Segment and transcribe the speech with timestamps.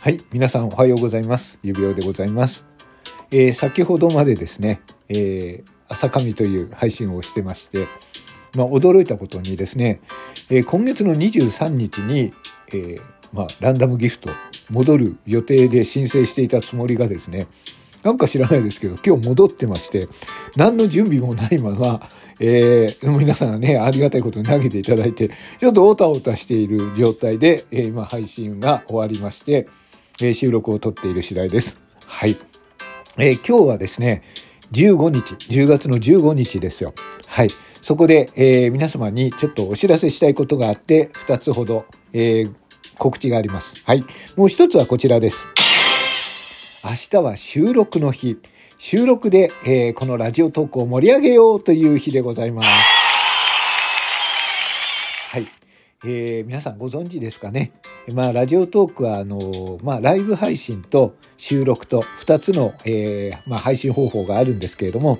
[0.00, 1.58] はい、皆さんおはようございます。
[1.60, 2.64] 指輪でございます。
[3.32, 7.88] えー先ほどまでですね、えー朝神という配信をしてまして、
[8.54, 10.00] まあ、驚いたことにですね、
[10.50, 12.32] えー今月の23日に、
[12.72, 12.94] え
[13.32, 14.30] まあ、ランダムギフト
[14.70, 17.48] 戻る予定で申請していたつもりがですね、
[18.04, 20.06] なんか知らないですけど、今日戻ってまして、
[20.54, 22.08] 何の準備もないまま、
[22.40, 29.66] えー皆さんね、ありがたいことに投げていただいて、ちょっとおたおたしている状態で、えー今配信が終わりまして、
[30.22, 31.84] え収録を撮っている次第です。
[32.06, 32.36] はい。
[33.18, 34.22] えー今日はですね、
[34.72, 36.92] 15日、10月の15日ですよ。
[37.26, 37.48] はい。
[37.82, 42.54] そこで、えー皆様にちょっとお知らせしたいことがあって、2つほど、えー
[42.98, 43.82] 告知があります。
[43.84, 44.02] はい。
[44.36, 45.46] もう一つはこちらです。
[46.84, 48.38] 明日は収録の日。
[48.78, 52.68] 収録で、えーこのラジオトークを盛り上げようという日でございます。
[55.30, 55.46] はい。
[56.04, 57.72] えー皆さんご存知ですかね？
[58.14, 65.18] まあ、ラジオトークは、あの、まあ、ライブ配信と収録と2つの、えーまあ、配信方法があるんですけれども、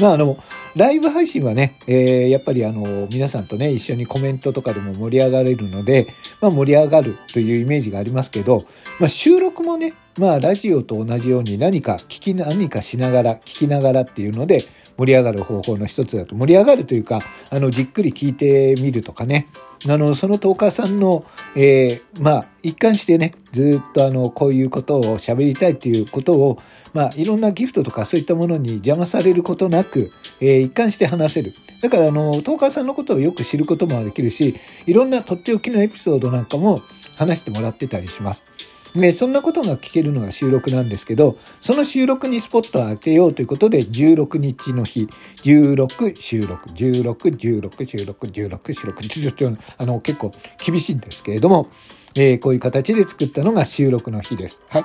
[0.00, 0.38] まあ、あの、
[0.76, 6.06] ライブ配信はね、えーやっぱりあの、皆さんとね、一緒にコメントとかでも盛り上がれるので、
[6.40, 8.64] まあ、盛り上がるというイメージがありますけど、
[9.00, 14.60] まあ、収録もね、まあ、ラジオと同じように何か聞き、何かしながら、聞きながらっていうので、
[14.98, 16.34] 盛り上がる方法の一つだと。
[16.34, 19.48] 盛り上がるというか、あの、じっくり聞いてみるとかね。
[19.88, 21.24] あの、そのトーカーさんの、
[21.56, 26.58] えーまあ、一貫してね、ずっとあの、こういうことを喋りたいっていうことを、
[26.92, 30.10] まあ、いろんなギフトとかそういったものに邪魔されることなく、
[30.40, 31.52] えー一貫して話せる。
[31.82, 36.80] だから、あの、トーカーさんのことをよく知ることもできるし、いろんなとっておきのエピソードなんかも
[37.16, 38.42] 話してもらってたりします。
[38.94, 45.08] ね、そんなことが聞けるのが収録なんですけど、その収録にスポットを当てようということで、16日の日、
[45.44, 47.02] 16収録、16、
[47.36, 50.32] 16、収録、16、収録、ちょちょあの、結構
[50.64, 51.68] 厳しいんですけれども、
[52.16, 54.60] えーこういう形で作ったのが収録の日です。
[54.68, 54.84] はい。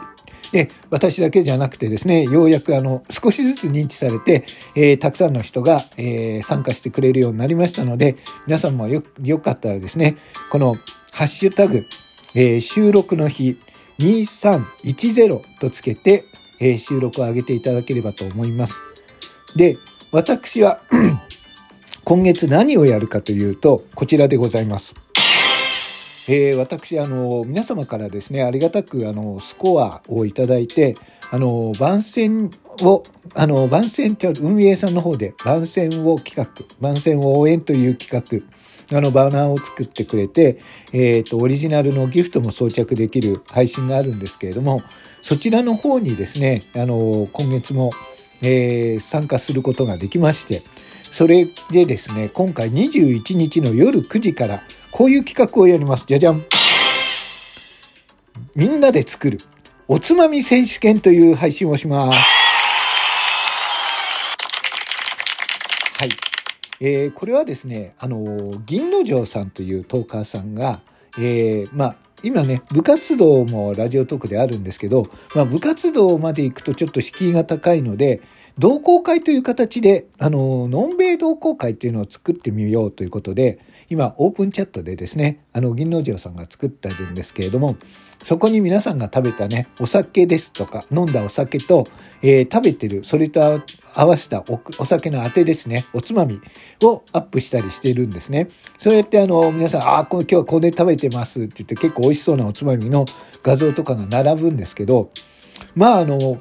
[0.51, 10.17] で、私だけじゃなくてですね、ようやくあの、少しずつ認知されて、えーたくさんの人が、えー参加してくれるようになりましたので、皆さんもよ、よかったらですね、
[10.51, 10.75] この、
[11.13, 11.83] ハッシュタグ、
[12.35, 13.57] えー収録の日、
[13.99, 16.25] 2310とつけて、
[16.59, 18.79] えー収録を上げていただければと思います。
[19.55, 19.77] で、
[20.11, 20.79] 私は、
[22.03, 24.93] 今月何をやるかというと、こちらでございます。
[26.27, 30.95] えー私、あの、皆様からですね、ありがたく、あの、スコアをいただいて、
[31.31, 32.51] あの、番宣
[32.81, 33.03] を、
[33.35, 36.45] あの、番宣運営さんの方で、番宣を企画、
[36.79, 38.45] 番宣を応援という企画、
[38.91, 40.59] あの、バナーを作ってくれて、
[40.93, 44.81] えっ、と、オリジナルのギフトも装着できる配信があるんですけれども、
[45.21, 47.91] そちらの方にですね、あの、今月も、
[48.41, 50.61] えー参加することができまして、
[51.03, 56.05] それでですね、今回21日の夜9時から、こういう企画をやります。
[56.07, 56.45] じゃじゃん。
[58.55, 59.37] みんなで作る、
[59.87, 62.17] おつまみ選手権という配信をします。
[65.97, 66.09] はい。
[66.79, 70.81] えーこれはですね、あの、銀之丞さんというトーカーさんが、
[71.17, 75.03] えーまあ、今ね、部活動もラジオトークであるんですけど、
[75.33, 78.21] まあ、部活動まで行くとちょっと敷居が高いので、
[78.57, 87.75] 同好会という形で、あの、のんべい同好会っていうのを作ってみようということで、今、オープンチャットでですね、あの、銀之丞さんが作ってるんですけれども、
[88.23, 91.85] そこに皆さんが食べたね、お酒ですとか、飲んだお酒と、
[92.21, 93.61] えー食べてる、それと
[93.93, 94.43] 合わせた
[94.79, 96.39] お酒のあてですね、おつまみ
[96.81, 98.47] をアップしたりしてるんですね。
[98.79, 103.05] そうやってあの、皆さん、ああ、今日はこれ食べてますって言って結構美味しそうなおつまみの
[103.43, 105.11] 画像とかが並ぶんですけど、
[105.75, 106.39] まああの、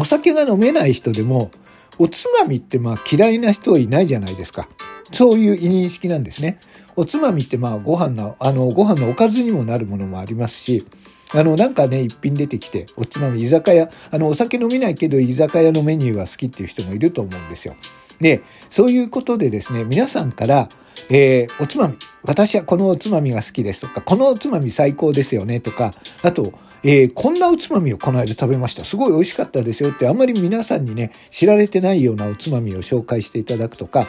[0.00, 1.50] お酒が飲めない人でも、
[1.98, 4.68] おつまみってまあ嫌いな人はいないじゃないですか。
[5.12, 6.58] そういう認識なんですね。
[6.96, 10.86] おつまみってまあご飯の、あの、ご飯のおかずにもなるものもありますし、
[11.34, 17.76] あの、なんかね、一品出てきて、おつまみ、居酒屋、あの、お酒飲めないけど、居酒屋のメニューは好きっていう人もいると思うんですよ。
[18.20, 20.68] で、そういうことでですね、皆さんから、
[21.08, 25.92] えーおつまみ、私はこのおつまみが好きですとか、このおつまみ最高ですよねとか、
[26.22, 28.84] あと、えーこんなおつまみをこの間食べました。
[28.84, 34.06] すごい美味しかったですよって、あんまり皆さんにね、知られてないようなおつまみを紹介していただくとか、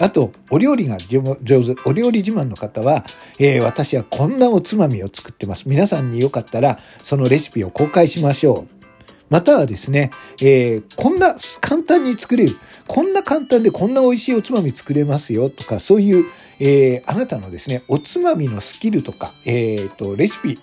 [0.00, 3.04] あと、お料理が上手、お料理自慢の方は、
[3.38, 5.64] えー私はこんなおつまみを作ってます。
[5.66, 8.84] 皆さんによかったら、そのレシピを公開しましょう。
[9.28, 10.10] またはですね、
[10.40, 16.26] えーこんな簡単に作れる、こんな簡単でこんな美味しいおつまみ作れますよとか、そういう、
[16.60, 20.58] えーあなたのですね、おつまみのスキルとか、えーと、レシピ、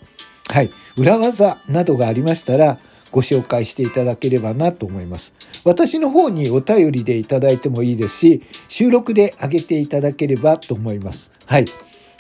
[0.52, 2.80] はい、裏技などがありましたら、
[3.12, 5.32] ご紹介していただければなと思います。
[5.64, 11.32] 私の方にお便りでいただいてもいいですし、収録で上げていただければと思います。
[11.46, 11.66] はい。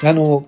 [0.04, 0.46] あの、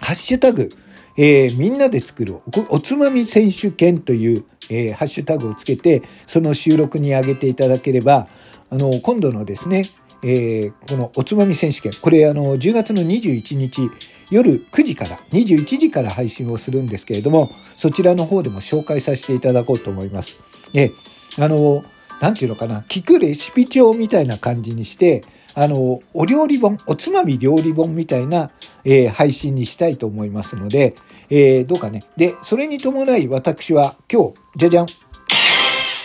[0.00, 0.68] ハッシュタグ、
[1.16, 2.38] えー、みんなで作る
[2.68, 8.26] おつまみ選手権という、えー、ハッシュタグをつけて、その収録に上げていただければ、
[8.70, 9.82] あの、今度のですね、
[10.22, 13.90] えー、このおつまみ選手権、これあの、10月の21日
[14.30, 20.38] 夜9時から、21時から配信をするんですけれども、そちらの方でも紹介させていただこうと思います。
[20.74, 20.90] え、
[21.38, 21.82] あの、
[22.20, 25.22] なんていうのかな、聞くレシピ帳みたいな感じにして、
[25.54, 28.50] あの、お料理本、おつまみ料理本みたいな、
[28.84, 30.94] えー、配信にしたいと思いますので、
[31.30, 32.02] えー、どうかね。
[32.16, 34.86] で、それに伴い私は今日、じゃじゃん。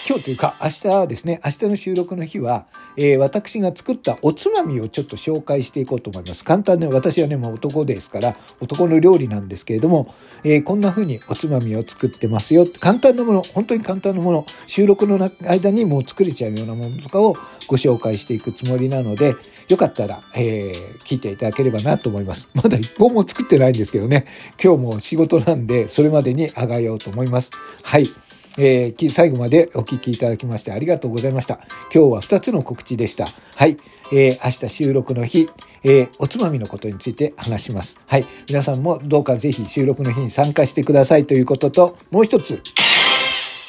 [0.05, 0.69] 今日というか明
[1.03, 2.65] 日ですね、明日の収録の日は、
[2.97, 6.43] えー、私が作ったおつまみをちょっと紹介していこうと思います。
[6.43, 10.13] 簡単で、私はね、もう男ですから、男の料理なんですけれども、
[10.43, 12.67] えー、こんな風におつまみを作ってますよ。
[12.81, 19.37] 簡単なもの、本当に簡単なもの、収録の間にもう作れちゃうようなものとかをご紹介していくつもりなので、
[19.69, 22.49] よかったら、えー、聞いていただければなと思います。
[22.55, 24.27] まだ一本も作ってないんですけどね、
[24.61, 27.51] 今日も仕事なんで、それまでに上がようと思います。
[27.83, 28.09] はい。
[28.57, 31.59] えー、最後までお聞きいただきましてありがとうございました。
[31.93, 33.25] 今日は2つの告知でした。
[33.55, 33.77] はい。
[34.11, 35.49] えー、明日収録の日、
[35.83, 38.03] えー、おつまみのことについて話します。
[38.05, 38.25] はい。
[38.47, 42.61] 皆さんもどうかぜひ収録の日に参加してくださいということと、もう一つ、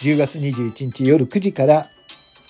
[0.02, 1.86] 10月21日夜9時から、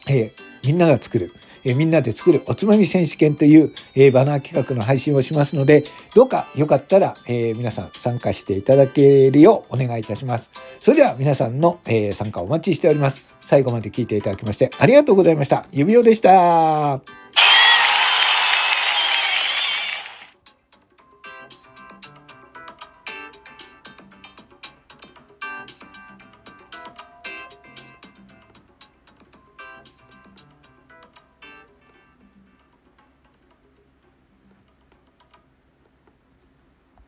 [0.08, 0.32] え、
[0.64, 1.31] みんなが作る、
[1.64, 5.84] え、みんなで作るおつまみ選手権という、え、バナー企画の配信をしますので、
[6.14, 10.50] どうかよかったら、え、皆さん参加していただけるようお願いいたします。
[10.81, 13.34] それでは皆さんの、え、参加お待ちしております。
[13.40, 15.66] 最後まで聞いていただきましてありがとうございました。
[15.70, 17.23] 指輪でした。